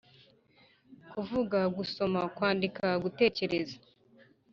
kuvuga, 1.11 1.59
gusoma, 1.75 2.21
kwandika, 2.35 2.85
gutekerez 3.03 3.69